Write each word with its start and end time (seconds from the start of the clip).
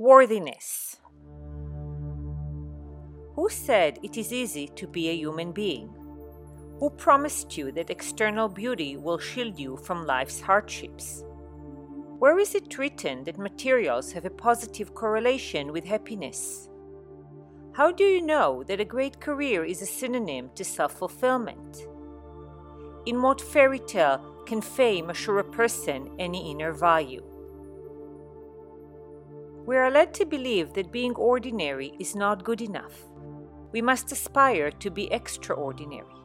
Worthiness. 0.00 0.96
Who 3.34 3.48
said 3.50 3.98
it 4.04 4.16
is 4.16 4.32
easy 4.32 4.68
to 4.76 4.86
be 4.86 5.08
a 5.08 5.16
human 5.16 5.50
being? 5.50 5.88
Who 6.78 6.90
promised 6.90 7.58
you 7.58 7.72
that 7.72 7.90
external 7.90 8.48
beauty 8.48 8.96
will 8.96 9.18
shield 9.18 9.58
you 9.58 9.76
from 9.76 10.06
life's 10.06 10.40
hardships? 10.40 11.24
Where 12.20 12.38
is 12.38 12.54
it 12.54 12.78
written 12.78 13.24
that 13.24 13.38
materials 13.38 14.12
have 14.12 14.24
a 14.24 14.30
positive 14.30 14.94
correlation 14.94 15.72
with 15.72 15.84
happiness? 15.84 16.68
How 17.72 17.90
do 17.90 18.04
you 18.04 18.22
know 18.22 18.62
that 18.68 18.80
a 18.80 18.84
great 18.84 19.18
career 19.18 19.64
is 19.64 19.82
a 19.82 19.86
synonym 19.86 20.50
to 20.54 20.64
self 20.64 20.92
fulfillment? 20.92 21.88
In 23.06 23.20
what 23.20 23.40
fairy 23.40 23.80
tale 23.80 24.44
can 24.46 24.60
fame 24.60 25.10
assure 25.10 25.40
a 25.40 25.50
person 25.50 26.08
any 26.20 26.52
inner 26.52 26.72
value? 26.72 27.27
We 29.68 29.76
are 29.76 29.90
led 29.90 30.14
to 30.14 30.24
believe 30.24 30.72
that 30.72 30.90
being 30.90 31.14
ordinary 31.16 31.92
is 31.98 32.16
not 32.16 32.42
good 32.42 32.62
enough. 32.62 32.94
We 33.70 33.82
must 33.82 34.10
aspire 34.10 34.70
to 34.70 34.90
be 34.90 35.12
extraordinary. 35.12 36.16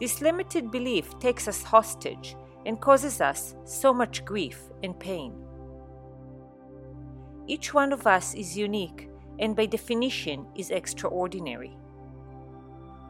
This 0.00 0.20
limited 0.20 0.72
belief 0.72 1.16
takes 1.20 1.46
us 1.46 1.62
hostage 1.62 2.34
and 2.66 2.80
causes 2.80 3.20
us 3.20 3.54
so 3.64 3.94
much 3.94 4.24
grief 4.24 4.58
and 4.82 4.98
pain. 4.98 5.32
Each 7.46 7.72
one 7.72 7.92
of 7.92 8.04
us 8.08 8.34
is 8.34 8.58
unique 8.58 9.08
and 9.38 9.54
by 9.54 9.66
definition 9.66 10.44
is 10.56 10.72
extraordinary. 10.72 11.78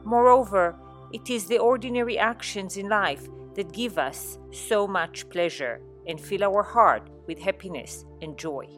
Moreover, 0.05 0.77
it 1.15 1.31
is 1.31 1.47
the 1.47 1.57
ordinary 1.57 2.19
actions 2.19 2.77
in 2.77 2.91
life 2.91 3.27
that 3.55 3.73
give 3.73 3.97
us 3.97 4.39
so 4.53 4.87
much 4.87 5.27
pleasure 5.31 5.81
and 6.07 6.21
fill 6.21 6.45
our 6.45 6.63
heart 6.63 7.09
with 7.27 7.39
happiness 7.39 8.05
and 8.21 8.37
joy. 8.37 8.69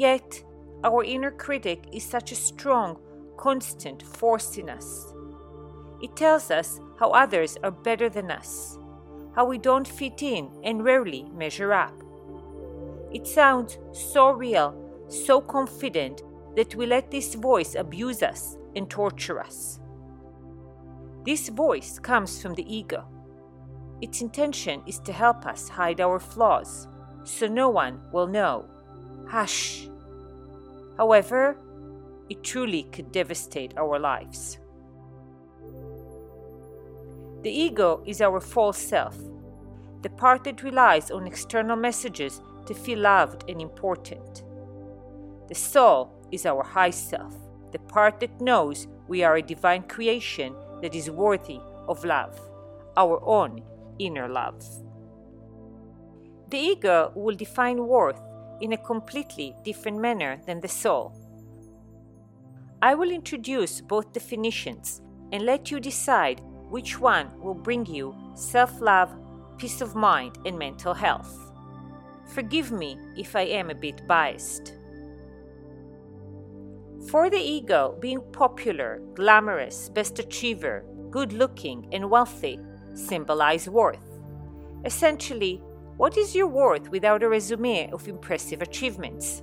Yet, 0.00 0.42
our 0.82 1.04
inner 1.04 1.30
critic 1.30 1.84
is 1.92 2.02
such 2.02 2.32
a 2.32 2.34
strong, 2.34 2.96
constant 3.36 4.02
force 4.02 4.56
in 4.56 4.70
us. 4.70 5.12
It 6.00 6.16
tells 6.16 6.50
us 6.50 6.80
how 6.98 7.10
others 7.10 7.58
are 7.62 7.70
better 7.70 8.08
than 8.08 8.30
us, 8.30 8.78
how 9.34 9.44
we 9.44 9.58
don't 9.58 9.86
fit 9.86 10.22
in 10.22 10.48
and 10.64 10.82
rarely 10.82 11.24
measure 11.34 11.74
up. 11.74 11.92
It 13.12 13.26
sounds 13.26 13.76
so 13.92 14.30
real, 14.30 14.74
so 15.10 15.38
confident, 15.38 16.22
that 16.56 16.74
we 16.74 16.86
let 16.86 17.10
this 17.10 17.34
voice 17.34 17.74
abuse 17.74 18.22
us 18.22 18.56
and 18.74 18.88
torture 18.88 19.38
us. 19.38 19.80
This 21.26 21.50
voice 21.50 21.98
comes 21.98 22.40
from 22.40 22.54
the 22.54 22.64
ego. 22.74 23.04
Its 24.00 24.22
intention 24.22 24.80
is 24.86 24.98
to 25.00 25.12
help 25.12 25.44
us 25.44 25.68
hide 25.68 26.00
our 26.00 26.18
flaws, 26.18 26.88
so 27.24 27.46
no 27.46 27.68
one 27.68 28.00
will 28.14 28.26
know 28.26 28.64
Hush. 29.30 29.89
However, 31.00 31.56
it 32.28 32.44
truly 32.44 32.82
could 32.92 33.10
devastate 33.10 33.72
our 33.78 33.98
lives. 33.98 34.58
The 37.42 37.50
ego 37.50 38.02
is 38.04 38.20
our 38.20 38.38
false 38.38 38.76
self, 38.76 39.16
the 40.02 40.10
part 40.10 40.44
that 40.44 40.62
relies 40.62 41.10
on 41.10 41.26
external 41.26 41.74
messages 41.74 42.42
to 42.66 42.74
feel 42.74 42.98
loved 42.98 43.48
and 43.48 43.62
important. 43.62 44.44
The 45.48 45.54
soul 45.54 46.12
is 46.30 46.44
our 46.44 46.62
high 46.62 46.90
self, 46.90 47.34
the 47.72 47.78
part 47.78 48.20
that 48.20 48.38
knows 48.38 48.86
we 49.08 49.22
are 49.22 49.36
a 49.36 49.42
divine 49.42 49.84
creation 49.84 50.54
that 50.82 50.94
is 50.94 51.10
worthy 51.10 51.60
of 51.88 52.04
love, 52.04 52.38
our 52.98 53.22
own 53.24 53.62
inner 53.98 54.28
love. 54.28 54.62
The 56.50 56.58
ego 56.58 57.10
will 57.14 57.36
define 57.36 57.86
worth 57.86 58.20
in 58.60 58.72
a 58.72 58.78
completely 58.78 59.54
different 59.64 59.98
manner 59.98 60.40
than 60.46 60.60
the 60.60 60.68
soul. 60.68 61.12
I 62.82 62.94
will 62.94 63.10
introduce 63.10 63.80
both 63.80 64.12
definitions 64.12 65.02
and 65.32 65.44
let 65.44 65.70
you 65.70 65.80
decide 65.80 66.40
which 66.70 66.98
one 66.98 67.38
will 67.40 67.54
bring 67.54 67.84
you 67.86 68.14
self 68.34 68.80
love, 68.80 69.14
peace 69.58 69.80
of 69.80 69.94
mind, 69.94 70.38
and 70.46 70.58
mental 70.58 70.94
health. 70.94 71.52
Forgive 72.26 72.70
me 72.70 72.96
if 73.16 73.34
I 73.34 73.42
am 73.42 73.70
a 73.70 73.74
bit 73.74 74.06
biased. 74.06 74.74
For 77.08 77.28
the 77.28 77.38
ego, 77.38 77.96
being 78.00 78.22
popular, 78.32 79.02
glamorous, 79.14 79.88
best 79.88 80.18
achiever, 80.18 80.84
good 81.10 81.32
looking, 81.32 81.88
and 81.92 82.10
wealthy 82.10 82.60
symbolize 82.94 83.68
worth. 83.68 84.20
Essentially, 84.84 85.62
what 86.00 86.16
is 86.16 86.34
your 86.34 86.46
worth 86.46 86.90
without 86.90 87.22
a 87.22 87.28
resume 87.28 87.90
of 87.90 88.08
impressive 88.08 88.62
achievements? 88.62 89.42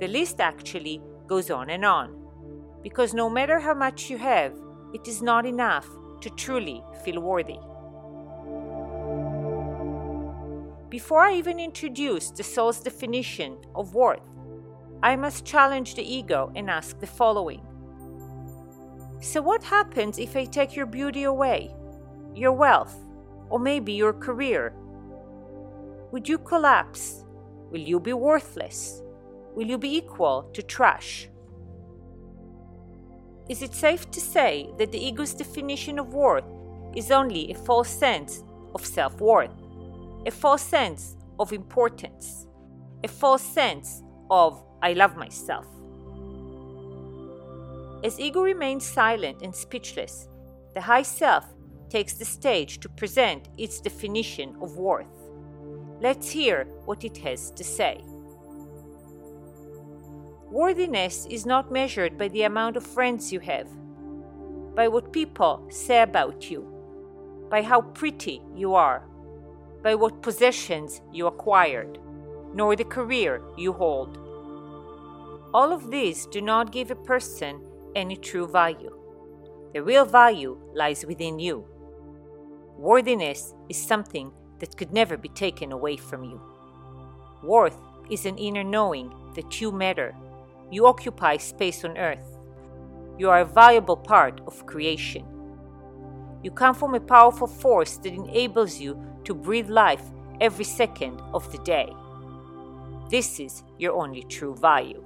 The 0.00 0.08
list 0.08 0.40
actually 0.40 1.00
goes 1.28 1.48
on 1.48 1.70
and 1.70 1.84
on, 1.84 2.12
because 2.82 3.14
no 3.14 3.30
matter 3.30 3.60
how 3.60 3.74
much 3.74 4.10
you 4.10 4.18
have, 4.18 4.52
it 4.92 5.06
is 5.06 5.22
not 5.22 5.46
enough 5.46 5.86
to 6.22 6.30
truly 6.30 6.82
feel 7.04 7.20
worthy. 7.20 7.60
Before 10.88 11.20
I 11.20 11.34
even 11.34 11.60
introduce 11.60 12.32
the 12.32 12.42
soul's 12.42 12.80
definition 12.80 13.58
of 13.76 13.94
worth, 13.94 14.18
I 15.04 15.14
must 15.14 15.44
challenge 15.44 15.94
the 15.94 16.02
ego 16.02 16.50
and 16.56 16.68
ask 16.68 16.98
the 16.98 17.06
following 17.06 17.62
So, 19.20 19.40
what 19.40 19.62
happens 19.62 20.18
if 20.18 20.34
I 20.34 20.46
take 20.46 20.74
your 20.74 20.86
beauty 20.86 21.22
away, 21.22 21.72
your 22.34 22.54
wealth, 22.54 22.96
or 23.50 23.60
maybe 23.60 23.92
your 23.92 24.12
career 24.12 24.74
would 26.10 26.28
you 26.28 26.38
collapse? 26.38 27.24
Will 27.70 27.80
you 27.80 28.00
be 28.00 28.12
worthless? 28.12 29.02
Will 29.54 29.66
you 29.66 29.78
be 29.78 29.96
equal 29.96 30.48
to 30.54 30.62
trash? 30.62 31.28
Is 33.48 33.62
it 33.62 33.74
safe 33.74 34.10
to 34.10 34.20
say 34.20 34.70
that 34.78 34.92
the 34.92 35.04
ego's 35.04 35.34
definition 35.34 35.98
of 35.98 36.14
worth 36.14 36.44
is 36.94 37.10
only 37.10 37.50
a 37.50 37.54
false 37.54 37.88
sense 37.88 38.42
of 38.74 38.84
self 38.84 39.20
worth, 39.20 39.50
a 40.26 40.30
false 40.30 40.62
sense 40.62 41.16
of 41.38 41.52
importance, 41.52 42.46
a 43.04 43.08
false 43.08 43.42
sense 43.42 44.02
of 44.30 44.62
I 44.82 44.92
love 44.92 45.16
myself? 45.16 45.66
As 48.04 48.20
ego 48.20 48.42
remains 48.42 48.84
silent 48.84 49.42
and 49.42 49.54
speechless, 49.54 50.28
the 50.74 50.80
high 50.80 51.02
self 51.02 51.44
takes 51.90 52.14
the 52.14 52.24
stage 52.24 52.80
to 52.80 52.88
present 52.88 53.48
its 53.58 53.80
definition 53.80 54.56
of 54.62 54.76
worth. 54.76 55.17
Let's 56.00 56.30
hear 56.30 56.64
what 56.84 57.04
it 57.04 57.16
has 57.18 57.50
to 57.52 57.64
say. 57.64 58.04
Worthiness 60.50 61.26
is 61.28 61.44
not 61.44 61.72
measured 61.72 62.16
by 62.16 62.28
the 62.28 62.44
amount 62.44 62.76
of 62.76 62.86
friends 62.86 63.32
you 63.32 63.40
have, 63.40 63.68
by 64.76 64.86
what 64.86 65.12
people 65.12 65.66
say 65.70 66.02
about 66.02 66.50
you, 66.50 66.66
by 67.50 67.62
how 67.62 67.80
pretty 67.80 68.40
you 68.54 68.74
are, 68.74 69.08
by 69.82 69.96
what 69.96 70.22
possessions 70.22 71.00
you 71.12 71.26
acquired, 71.26 71.98
nor 72.54 72.76
the 72.76 72.84
career 72.84 73.42
you 73.56 73.72
hold. 73.72 74.18
All 75.52 75.72
of 75.72 75.90
these 75.90 76.26
do 76.26 76.40
not 76.40 76.70
give 76.70 76.92
a 76.92 76.94
person 76.94 77.60
any 77.96 78.16
true 78.16 78.46
value. 78.46 78.96
The 79.74 79.82
real 79.82 80.04
value 80.04 80.60
lies 80.74 81.04
within 81.04 81.40
you. 81.40 81.66
Worthiness 82.76 83.52
is 83.68 83.76
something 83.76 84.30
that 84.60 84.76
could 84.76 84.92
never 84.92 85.16
be 85.16 85.28
taken 85.28 85.72
away 85.72 85.96
from 85.96 86.24
you. 86.24 86.40
Worth 87.42 87.76
is 88.10 88.26
an 88.26 88.38
inner 88.38 88.64
knowing 88.64 89.12
that 89.34 89.60
you 89.60 89.70
matter. 89.70 90.14
You 90.70 90.86
occupy 90.86 91.36
space 91.36 91.84
on 91.84 91.96
earth. 91.96 92.38
You 93.18 93.30
are 93.30 93.40
a 93.40 93.44
valuable 93.44 93.96
part 93.96 94.40
of 94.46 94.66
creation. 94.66 95.24
You 96.42 96.50
come 96.50 96.74
from 96.74 96.94
a 96.94 97.00
powerful 97.00 97.46
force 97.46 97.96
that 97.98 98.12
enables 98.12 98.78
you 98.78 99.00
to 99.24 99.34
breathe 99.34 99.68
life 99.68 100.02
every 100.40 100.64
second 100.64 101.20
of 101.32 101.50
the 101.50 101.58
day. 101.58 101.92
This 103.10 103.40
is 103.40 103.62
your 103.78 103.94
only 103.94 104.22
true 104.22 104.54
value. 104.54 105.02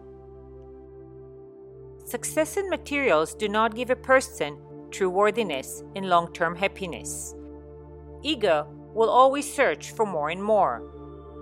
Success 2.04 2.56
and 2.56 2.68
materials 2.68 3.34
do 3.34 3.48
not 3.48 3.74
give 3.74 3.90
a 3.90 3.96
person 3.96 4.58
true 4.90 5.08
worthiness 5.08 5.82
and 5.96 6.08
long 6.08 6.32
term 6.32 6.54
happiness. 6.54 7.34
Ego 8.22 8.66
will 8.94 9.10
always 9.10 9.52
search 9.52 9.92
for 9.92 10.06
more 10.06 10.30
and 10.30 10.42
more, 10.42 10.82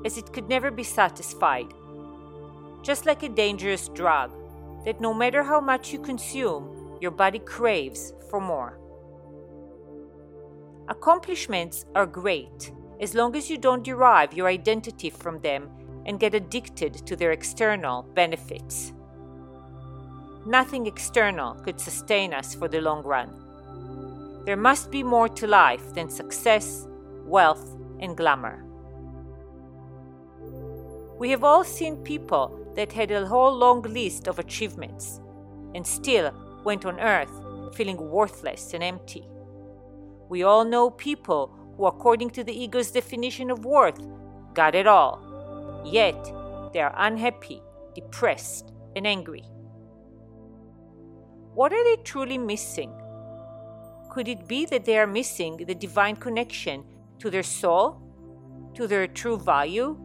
as 0.05 0.17
it 0.17 0.33
could 0.33 0.49
never 0.49 0.71
be 0.71 0.85
satisfied. 0.85 1.73
Just 2.83 3.07
like 3.07 3.23
a 3.23 3.29
dangerous 3.29 3.89
drug, 3.89 4.31
that 4.85 5.01
no 5.01 5.13
matter 5.13 5.43
how 5.43 5.61
much 5.61 5.93
you 5.93 5.99
consume, 5.99 6.99
your 7.01 7.11
body 7.11 7.39
craves 7.39 8.13
for 8.31 8.41
more. 8.41 8.79
Accomplishments 10.89 11.85
are 11.95 12.07
great 12.07 12.73
as 13.01 13.15
long 13.15 13.35
as 13.35 13.49
you 13.49 13.57
don't 13.57 13.83
derive 13.83 14.35
your 14.35 14.47
identity 14.47 15.09
from 15.09 15.41
them 15.41 15.71
and 16.07 16.21
get 16.21 16.35
addicted 16.35 16.95
to 17.07 17.17
their 17.17 17.33
external 17.33 18.03
benefits. 18.15 18.93
Nothing 20.47 20.87
external 20.87 21.55
could 21.55 21.81
sustain 21.81 22.33
us 22.35 22.55
for 22.55 22.69
the 22.69 22.81
long 22.81 23.03
run. 23.03 24.43
There 24.45 24.57
must 24.57 24.91
be 24.91 25.03
more 25.03 25.29
to 25.29 25.47
life 25.47 25.95
than 25.95 26.11
success, 26.11 26.87
wealth, 27.31 27.77
and 28.01 28.17
glamour. 28.17 28.65
We 31.19 31.31
have 31.31 31.45
all 31.45 31.65
seen 31.65 31.97
people 31.99 32.73
that 32.75 32.93
had 32.93 33.11
a 33.11 33.27
whole 33.27 33.55
long 33.55 33.83
list 33.83 34.27
of 34.27 34.39
achievements 34.39 35.21
and 35.75 35.87
still 35.87 36.33
went 36.65 36.85
on 36.85 36.99
earth 36.99 37.31
feeling 37.75 38.11
worthless 38.11 38.75
and 38.75 38.83
empty. 38.83 39.27
We 40.29 40.43
all 40.43 40.65
know 40.65 40.91
people 40.91 41.55
who, 41.77 41.87
according 41.87 42.31
to 42.31 42.45
the 42.45 42.59
ego's 42.59 42.91
definition 42.91 43.51
of 43.51 43.65
worth, 43.65 44.01
got 44.55 44.75
it 44.75 44.87
all, 44.87 45.83
yet 45.85 46.23
they 46.73 46.81
are 46.81 46.95
unhappy, 46.97 47.63
depressed, 47.95 48.73
and 48.97 49.07
angry. 49.07 49.45
What 51.55 51.73
are 51.73 51.85
they 51.85 52.03
truly 52.03 52.39
missing? 52.39 52.93
Could 54.11 54.29
it 54.29 54.49
be 54.49 54.67
that 54.67 54.85
they 54.85 54.99
are 54.99 55.07
missing 55.07 55.59
the 55.59 55.75
divine 55.75 56.17
connection 56.17 56.85
to 57.21 57.31
their 57.31 57.43
soul, 57.43 58.03
to 58.75 58.87
their 58.87 59.07
true 59.07 59.39
value, 59.39 59.97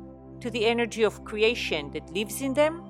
to 0.42 0.50
the 0.50 0.66
energy 0.66 1.04
of 1.04 1.24
creation 1.26 1.92
that 1.92 2.14
lives 2.14 2.42
in 2.42 2.54
them? 2.54 2.84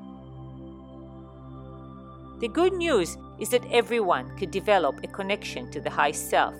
The 2.40 2.50
good 2.50 2.74
news 2.74 3.18
is 3.40 3.50
that 3.50 3.72
everyone 3.72 4.36
could 4.38 4.52
develop 4.52 5.00
a 5.04 5.08
connection 5.08 5.72
to 5.72 5.80
the 5.80 5.90
high 5.90 6.12
self, 6.12 6.56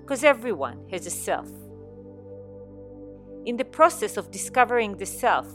because 0.00 0.22
everyone 0.24 0.84
has 0.90 1.06
a 1.06 1.10
self. 1.10 1.48
In 3.46 3.56
the 3.56 3.64
process 3.64 4.16
of 4.16 4.30
discovering 4.30 4.96
the 4.96 5.06
self, 5.06 5.46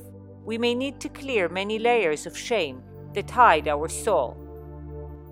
we 0.43 0.57
may 0.57 0.73
need 0.73 0.99
to 1.01 1.09
clear 1.09 1.49
many 1.49 1.77
layers 1.77 2.25
of 2.25 2.37
shame 2.37 2.81
that 3.13 3.29
hide 3.29 3.67
our 3.67 3.89
soul, 3.89 4.35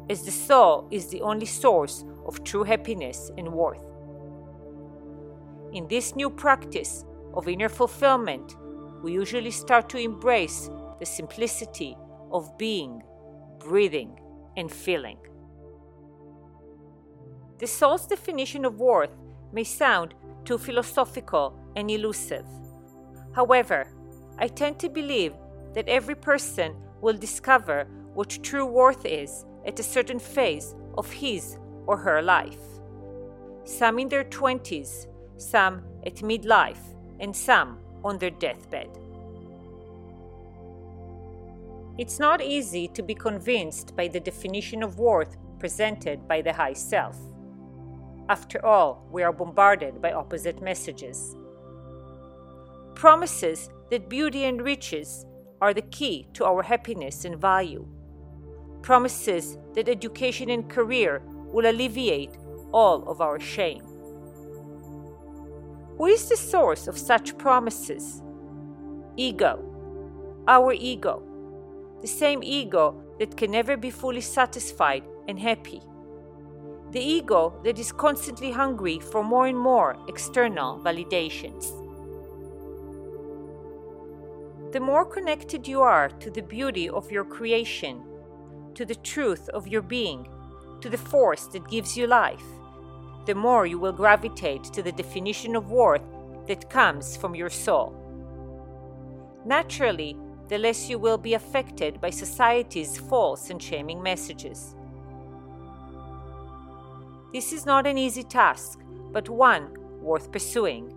as 0.09 0.23
the 0.23 0.31
soul 0.31 0.87
is 0.91 1.07
the 1.07 1.21
only 1.21 1.45
source 1.45 2.03
of 2.27 2.43
true 2.43 2.63
happiness 2.63 3.31
and 3.37 3.51
worth. 3.51 3.83
In 5.75 5.89
this 5.89 6.15
new 6.15 6.29
practice 6.29 7.03
of 7.33 7.49
inner 7.49 7.67
fulfillment, 7.67 8.55
we 9.03 9.11
usually 9.11 9.51
start 9.51 9.89
to 9.89 9.97
embrace 9.97 10.69
the 11.01 11.05
simplicity 11.05 11.97
of 12.31 12.57
being, 12.57 13.03
breathing, 13.59 14.17
and 14.55 14.71
feeling. 14.71 15.17
The 17.59 17.67
soul's 17.67 18.07
definition 18.07 18.63
of 18.63 18.79
worth 18.79 19.17
may 19.51 19.65
sound 19.65 20.13
too 20.45 20.57
philosophical 20.57 21.59
and 21.75 21.91
elusive. 21.91 22.45
However, 23.33 23.85
I 24.39 24.47
tend 24.47 24.79
to 24.79 24.87
believe 24.87 25.33
that 25.73 25.89
every 25.89 26.15
person 26.15 26.73
will 27.01 27.17
discover 27.17 27.85
what 28.13 28.39
true 28.43 28.65
worth 28.65 29.05
is 29.05 29.43
at 29.67 29.77
a 29.81 29.83
certain 29.83 30.19
phase 30.19 30.73
of 30.97 31.11
his 31.11 31.57
or 31.85 31.97
her 31.97 32.21
life. 32.21 32.63
Some 33.65 33.99
in 33.99 34.07
their 34.07 34.23
20s, 34.23 35.07
some 35.37 35.83
at 36.05 36.15
midlife, 36.17 36.93
and 37.19 37.35
some 37.35 37.79
on 38.03 38.17
their 38.17 38.29
deathbed. 38.29 38.89
It's 41.97 42.19
not 42.19 42.41
easy 42.41 42.87
to 42.89 43.01
be 43.01 43.15
convinced 43.15 43.95
by 43.95 44.09
the 44.09 44.19
definition 44.19 44.83
of 44.83 44.99
worth 44.99 45.37
presented 45.59 46.27
by 46.27 46.41
the 46.41 46.53
high 46.53 46.73
self. 46.73 47.17
After 48.27 48.65
all, 48.65 49.07
we 49.11 49.23
are 49.23 49.31
bombarded 49.31 50.01
by 50.01 50.11
opposite 50.11 50.61
messages. 50.61 51.35
Promises 52.95 53.69
that 53.91 54.09
beauty 54.09 54.43
and 54.45 54.61
riches 54.61 55.25
are 55.61 55.73
the 55.73 55.83
key 55.83 56.27
to 56.33 56.45
our 56.45 56.63
happiness 56.63 57.23
and 57.23 57.39
value. 57.39 57.87
Promises 58.81 59.57
that 59.73 59.87
education 59.87 60.49
and 60.49 60.69
career 60.69 61.21
will 61.25 61.69
alleviate 61.69 62.37
all 62.73 63.07
of 63.07 63.21
our 63.21 63.39
shame. 63.39 63.94
Who 65.97 66.05
is 66.05 66.29
the 66.29 66.37
source 66.37 66.87
of 66.87 66.97
such 66.97 67.37
promises? 67.37 68.21
Ego. 69.17 69.63
Our 70.47 70.73
ego 70.73 71.35
the 72.05 72.11
same 72.11 72.43
ego 72.43 73.01
that 73.17 73.35
can 73.35 73.49
never 73.49 73.75
be 73.75 73.89
fully 73.89 74.21
satisfied 74.21 75.03
and 75.27 75.39
happy. 75.39 75.81
The 76.91 76.99
ego 76.99 77.59
that 77.63 77.79
is 77.79 77.91
constantly 77.91 78.51
hungry 78.51 78.99
for 78.99 79.23
more 79.23 79.47
and 79.47 79.57
more 79.57 79.97
external 80.07 80.79
validations. 80.79 81.65
The 84.71 84.79
more 84.79 85.03
connected 85.03 85.67
you 85.67 85.81
are 85.81 86.09
to 86.09 86.29
the 86.29 86.43
beauty 86.43 86.89
of 86.89 87.11
your 87.11 87.25
creation, 87.25 88.03
to 88.75 88.85
the 88.85 88.95
truth 88.95 89.49
of 89.49 89.67
your 89.67 89.81
being, 89.81 90.27
to 90.81 90.89
the 90.89 90.99
force 90.99 91.47
that 91.47 91.67
gives 91.69 91.97
you 91.97 92.05
life, 92.05 92.45
the 93.25 93.35
more 93.35 93.65
you 93.65 93.79
will 93.79 93.91
gravitate 93.91 94.63
to 94.65 94.83
the 94.83 94.91
definition 94.91 95.55
of 95.55 95.71
worth 95.71 96.03
that 96.47 96.69
comes 96.69 97.17
from 97.17 97.35
your 97.35 97.49
soul. 97.49 97.95
Naturally, 99.45 100.17
the 100.47 100.57
less 100.57 100.89
you 100.89 100.99
will 100.99 101.17
be 101.17 101.33
affected 101.33 101.99
by 101.99 102.09
society's 102.09 102.97
false 102.97 103.49
and 103.49 103.61
shaming 103.61 104.01
messages. 104.01 104.75
This 107.33 107.51
is 107.51 107.65
not 107.65 107.87
an 107.87 107.97
easy 107.97 108.23
task, 108.23 108.79
but 109.11 109.27
one 109.29 109.75
worth 110.01 110.31
pursuing, 110.31 110.93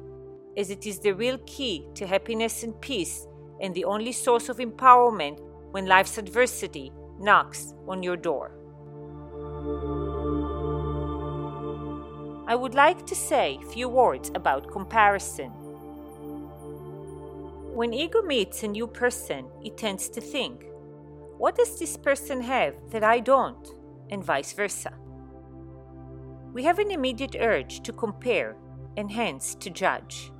as 0.56 0.70
it 0.70 0.86
is 0.86 0.98
the 0.98 1.12
real 1.12 1.38
key 1.46 1.88
to 1.94 2.06
happiness 2.06 2.62
and 2.62 2.78
peace 2.80 3.26
and 3.60 3.74
the 3.74 3.84
only 3.84 4.12
source 4.12 4.48
of 4.48 4.58
empowerment 4.58 5.40
when 5.70 5.86
life's 5.86 6.18
adversity 6.18 6.92
knocks 7.18 7.74
on 7.86 8.02
your 8.02 8.16
door. 8.16 8.57
I 12.48 12.54
would 12.54 12.74
like 12.74 13.04
to 13.04 13.14
say 13.14 13.58
a 13.60 13.66
few 13.66 13.90
words 13.90 14.30
about 14.34 14.72
comparison. 14.72 15.50
When 17.74 17.92
ego 17.92 18.22
meets 18.22 18.62
a 18.62 18.68
new 18.68 18.86
person, 18.86 19.44
it 19.62 19.76
tends 19.76 20.08
to 20.08 20.22
think, 20.22 20.64
What 21.36 21.56
does 21.56 21.78
this 21.78 21.98
person 21.98 22.40
have 22.40 22.74
that 22.88 23.04
I 23.04 23.20
don't? 23.20 23.68
and 24.08 24.24
vice 24.24 24.54
versa. 24.54 24.94
We 26.54 26.64
have 26.64 26.78
an 26.78 26.90
immediate 26.90 27.36
urge 27.38 27.82
to 27.82 27.92
compare 27.92 28.56
and 28.96 29.12
hence 29.12 29.54
to 29.56 29.68
judge. 29.68 30.32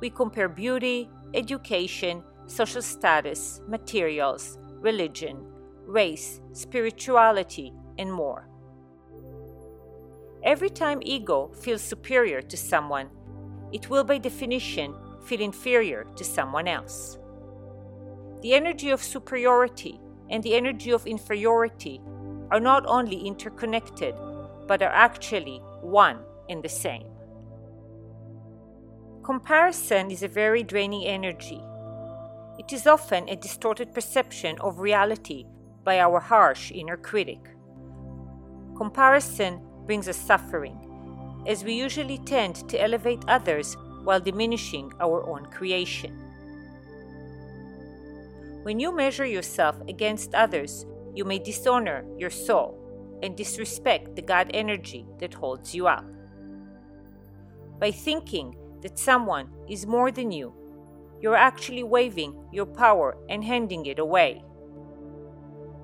We 0.00 0.08
compare 0.08 0.48
beauty, 0.48 1.10
education, 1.34 2.22
social 2.46 2.80
status, 2.80 3.60
materials, 3.68 4.56
religion, 4.80 5.44
race, 5.84 6.40
spirituality, 6.54 7.74
and 7.98 8.10
more. 8.10 8.47
Every 10.42 10.70
time 10.70 11.00
ego 11.02 11.50
feels 11.60 11.82
superior 11.82 12.40
to 12.42 12.56
someone, 12.56 13.08
it 13.72 13.90
will 13.90 14.04
by 14.04 14.18
definition 14.18 14.94
feel 15.24 15.40
inferior 15.40 16.06
to 16.16 16.24
someone 16.24 16.68
else. 16.68 17.18
The 18.42 18.54
energy 18.54 18.90
of 18.90 19.02
superiority 19.02 20.00
and 20.30 20.42
the 20.42 20.54
energy 20.54 20.90
of 20.90 21.06
inferiority 21.06 22.00
are 22.50 22.60
not 22.60 22.86
only 22.86 23.26
interconnected, 23.26 24.14
but 24.66 24.82
are 24.82 24.92
actually 24.92 25.58
one 25.80 26.20
and 26.48 26.62
the 26.62 26.68
same. 26.68 27.06
Comparison 29.24 30.10
is 30.10 30.22
a 30.22 30.28
very 30.28 30.62
draining 30.62 31.04
energy. 31.04 31.62
It 32.58 32.72
is 32.72 32.86
often 32.86 33.28
a 33.28 33.36
distorted 33.36 33.92
perception 33.92 34.56
of 34.60 34.78
reality 34.78 35.44
by 35.84 36.00
our 36.00 36.20
harsh 36.20 36.70
inner 36.70 36.96
critic. 36.96 37.40
Comparison 38.76 39.60
brings 39.88 40.06
us 40.06 40.18
suffering, 40.18 40.76
as 41.46 41.64
we 41.64 41.72
usually 41.72 42.18
tend 42.18 42.68
to 42.68 42.80
elevate 42.80 43.24
others 43.26 43.74
while 44.04 44.20
diminishing 44.20 44.92
our 45.00 45.26
own 45.26 45.46
creation. 45.46 46.12
When 48.64 48.78
you 48.78 48.94
measure 48.94 49.24
yourself 49.24 49.80
against 49.88 50.34
others, 50.34 50.84
you 51.14 51.24
may 51.24 51.38
dishonor 51.38 52.04
your 52.18 52.28
soul 52.28 52.78
and 53.22 53.34
disrespect 53.34 54.14
the 54.14 54.20
God 54.20 54.50
energy 54.52 55.06
that 55.20 55.32
holds 55.32 55.74
you 55.74 55.86
up. 55.86 56.04
By 57.80 57.90
thinking 57.90 58.58
that 58.82 58.98
someone 58.98 59.48
is 59.70 59.86
more 59.86 60.10
than 60.12 60.30
you, 60.30 60.52
you're 61.22 61.34
actually 61.34 61.82
waving 61.82 62.36
your 62.52 62.66
power 62.66 63.16
and 63.30 63.42
handing 63.42 63.86
it 63.86 63.98
away. 63.98 64.44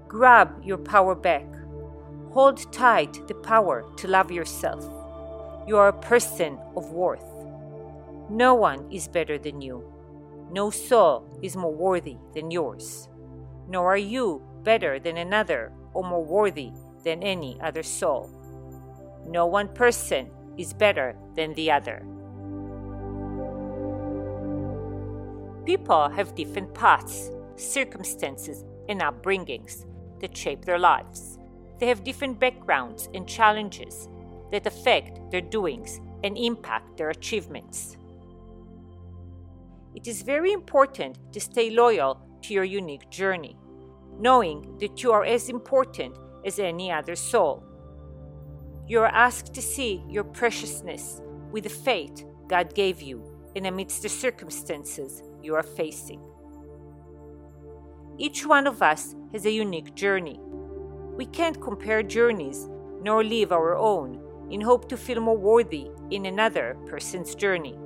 Grab 0.09 0.63
your 0.63 0.79
power 0.79 1.15
back. 1.15 1.47
Hold 2.35 2.73
tight 2.73 3.29
the 3.29 3.35
power 3.35 3.85
to 3.97 4.09
love 4.09 4.33
yourself. 4.33 4.85
You 5.69 5.77
are 5.77 5.87
a 5.87 5.93
person 5.93 6.59
of 6.75 6.91
worth. 6.91 7.25
No 8.29 8.57
one 8.57 8.91
is 8.91 9.07
better 9.07 9.39
than 9.39 9.61
you. 9.61 9.85
No 10.51 10.71
soul 10.71 11.39
is 11.43 11.57
more 11.57 11.73
worthy 11.73 12.17
than 12.35 12.51
yours. 12.51 13.09
Nor 13.69 13.93
are 13.93 13.97
you 13.97 14.43
better 14.65 14.99
than 14.99 15.17
another 15.17 15.71
or 15.93 16.03
more 16.03 16.25
worthy 16.25 16.73
than 17.05 17.23
any 17.23 17.57
other 17.61 17.85
soul. 17.85 18.29
No 19.25 19.47
one 19.47 19.69
person 19.69 20.29
is 20.59 20.73
better 20.73 21.17
than 21.37 21.55
the 21.55 21.71
other. 21.71 22.05
People 25.65 26.09
have 26.09 26.35
different 26.35 26.75
paths, 26.75 27.31
circumstances, 27.55 28.65
and 28.89 29.03
upbringings 29.03 29.87
that 30.21 30.37
shape 30.37 30.65
their 30.65 30.81
lives. 30.81 31.34
They 31.79 31.87
have 31.89 32.05
different 32.05 32.39
backgrounds 32.39 33.09
and 33.15 33.29
challenges 33.29 34.09
that 34.53 34.67
affect 34.67 35.31
their 35.31 35.41
doings 35.41 36.01
and 36.23 36.39
impact 36.39 36.97
their 36.97 37.11
achievements. 37.11 37.97
it 39.95 40.09
is 40.09 40.23
very 40.23 40.53
important 40.53 41.17
to 41.33 41.41
stay 41.41 41.71
loyal 41.71 42.21
to 42.43 42.53
your 42.53 42.65
unique 42.65 43.09
journey, 43.11 43.57
knowing 44.19 44.77
that 44.79 45.03
you 45.03 45.13
are 45.13 45.25
as 45.25 45.49
important 45.49 46.17
as 46.45 46.59
any 46.59 46.91
other 46.91 47.17
soul. 47.17 47.65
You 48.87 49.01
are 49.01 49.07
asked 49.07 49.55
to 49.55 49.63
see 49.63 50.03
your 50.09 50.25
preciousness 50.25 51.21
with 51.53 51.65
the 51.65 51.71
fate 51.71 52.25
God 52.49 52.75
gave 52.75 53.01
you 53.01 53.25
and 53.57 53.67
amidst 53.67 54.03
the 54.03 54.09
circumstances 54.09 55.23
you 55.43 55.55
are 55.55 55.63
facing. 55.63 56.21
Each 58.19 58.45
one 58.45 58.67
of 58.67 58.83
us 58.83 59.15
has 59.33 59.47
a 59.47 59.51
unique 59.51 59.95
journey. 59.95 60.39
We 61.17 61.27
can't 61.27 61.61
compare 61.61 62.03
journeys 62.03 62.69
nor 63.03 63.23
live 63.23 63.53
our 63.53 63.77
own 63.77 64.21
in 64.51 64.61
hope 64.61 64.89
to 64.89 64.97
feel 64.97 65.21
more 65.21 65.37
worthy 65.37 65.89
in 66.11 66.27
another 66.27 66.77
person's 66.87 67.35
journey. 67.35 67.79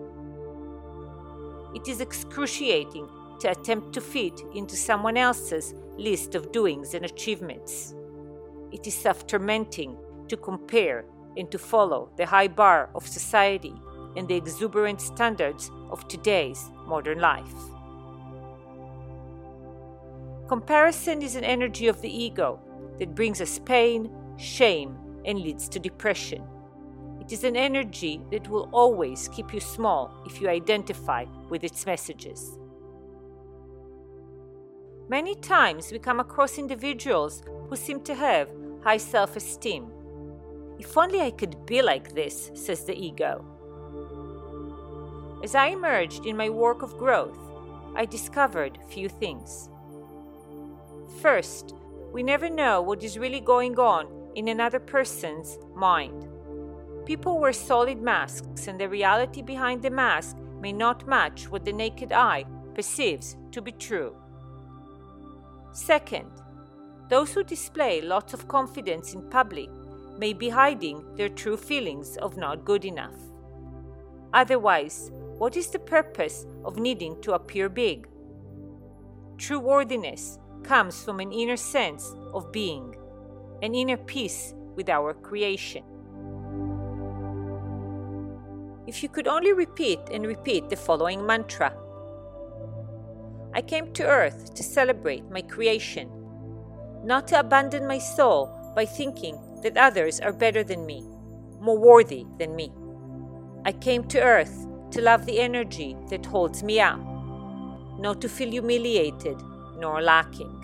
It 1.74 1.88
is 1.88 2.00
excruciating 2.00 3.08
to 3.40 3.50
attempt 3.50 3.92
to 3.92 4.00
fit 4.00 4.40
into 4.54 4.76
someone 4.76 5.16
else's 5.16 5.74
list 5.96 6.34
of 6.34 6.52
doings 6.52 6.94
and 6.94 7.04
achievements. 7.04 7.94
It 8.72 8.86
is 8.86 8.94
self 8.94 9.26
tormenting 9.26 9.96
to 10.28 10.36
compare 10.36 11.04
and 11.36 11.50
to 11.50 11.58
follow 11.58 12.10
the 12.16 12.26
high 12.26 12.48
bar 12.48 12.90
of 12.94 13.06
society 13.06 13.74
and 14.16 14.26
the 14.26 14.34
exuberant 14.34 15.00
standards 15.00 15.70
of 15.90 16.08
today's 16.08 16.70
modern 16.86 17.20
life. 17.20 17.54
Comparison 20.48 21.20
is 21.20 21.36
an 21.36 21.44
energy 21.44 21.88
of 21.88 22.00
the 22.00 22.10
ego 22.10 22.58
that 22.98 23.14
brings 23.14 23.40
us 23.40 23.58
pain, 23.58 24.10
shame, 24.36 24.96
and 25.24 25.40
leads 25.40 25.68
to 25.68 25.78
depression. 25.78 26.42
It 27.20 27.32
is 27.32 27.44
an 27.44 27.56
energy 27.56 28.22
that 28.30 28.48
will 28.48 28.68
always 28.72 29.28
keep 29.28 29.52
you 29.52 29.60
small 29.60 30.22
if 30.26 30.40
you 30.40 30.48
identify 30.48 31.26
with 31.48 31.64
its 31.64 31.84
messages. 31.84 32.58
Many 35.08 35.34
times 35.34 35.90
we 35.90 35.98
come 35.98 36.20
across 36.20 36.58
individuals 36.58 37.42
who 37.68 37.76
seem 37.76 38.02
to 38.04 38.14
have 38.14 38.50
high 38.82 38.98
self 38.98 39.36
esteem. 39.36 39.90
If 40.78 40.96
only 40.96 41.20
I 41.20 41.30
could 41.30 41.66
be 41.66 41.82
like 41.82 42.14
this, 42.14 42.50
says 42.54 42.84
the 42.84 42.94
ego. 42.94 43.44
As 45.42 45.54
I 45.54 45.68
emerged 45.68 46.26
in 46.26 46.36
my 46.36 46.50
work 46.50 46.82
of 46.82 46.98
growth, 46.98 47.38
I 47.94 48.04
discovered 48.04 48.78
few 48.88 49.08
things. 49.08 49.70
First, 51.20 51.74
we 52.12 52.22
never 52.22 52.48
know 52.48 52.80
what 52.80 53.02
is 53.02 53.18
really 53.18 53.40
going 53.40 53.78
on 53.78 54.08
in 54.34 54.48
another 54.48 54.80
person's 54.80 55.58
mind. 55.74 56.28
People 57.04 57.38
wear 57.38 57.52
solid 57.52 58.00
masks, 58.00 58.66
and 58.66 58.80
the 58.80 58.88
reality 58.88 59.42
behind 59.42 59.82
the 59.82 59.90
mask 59.90 60.36
may 60.60 60.72
not 60.72 61.06
match 61.06 61.48
what 61.48 61.64
the 61.64 61.72
naked 61.72 62.12
eye 62.12 62.44
perceives 62.74 63.36
to 63.52 63.62
be 63.62 63.72
true. 63.72 64.14
Second, 65.72 66.30
those 67.08 67.32
who 67.32 67.42
display 67.42 68.00
lots 68.00 68.34
of 68.34 68.48
confidence 68.48 69.14
in 69.14 69.22
public 69.30 69.70
may 70.18 70.32
be 70.32 70.48
hiding 70.48 71.04
their 71.16 71.28
true 71.28 71.56
feelings 71.56 72.16
of 72.18 72.36
not 72.36 72.64
good 72.64 72.84
enough. 72.84 73.16
Otherwise, 74.32 75.10
what 75.38 75.56
is 75.56 75.68
the 75.68 75.78
purpose 75.78 76.46
of 76.64 76.78
needing 76.78 77.20
to 77.22 77.32
appear 77.32 77.68
big? 77.68 78.08
True 79.38 79.60
worthiness 79.60 80.38
comes 80.64 81.02
from 81.02 81.20
an 81.20 81.32
inner 81.32 81.56
sense 81.56 82.14
of 82.32 82.52
being, 82.52 82.96
an 83.62 83.74
inner 83.74 83.96
peace 83.96 84.54
with 84.76 84.88
our 84.88 85.14
creation. 85.14 85.84
If 88.86 89.02
you 89.02 89.08
could 89.08 89.28
only 89.28 89.52
repeat 89.52 90.00
and 90.12 90.26
repeat 90.26 90.70
the 90.70 90.76
following 90.76 91.26
mantra 91.26 91.74
I 93.54 93.62
came 93.62 93.92
to 93.94 94.06
earth 94.06 94.54
to 94.54 94.62
celebrate 94.62 95.30
my 95.30 95.42
creation, 95.42 96.08
not 97.02 97.28
to 97.28 97.40
abandon 97.40 97.86
my 97.86 97.98
soul 97.98 98.50
by 98.76 98.84
thinking 98.84 99.38
that 99.62 99.76
others 99.76 100.20
are 100.20 100.32
better 100.32 100.62
than 100.62 100.86
me, 100.86 101.02
more 101.60 101.78
worthy 101.78 102.24
than 102.38 102.54
me. 102.54 102.72
I 103.64 103.72
came 103.72 104.04
to 104.08 104.22
earth 104.22 104.66
to 104.92 105.00
love 105.00 105.26
the 105.26 105.40
energy 105.40 105.96
that 106.10 106.26
holds 106.26 106.62
me 106.62 106.78
up, 106.80 107.00
not 107.98 108.20
to 108.20 108.28
feel 108.28 108.50
humiliated 108.50 109.40
nor 109.78 110.02
lacking. 110.02 110.57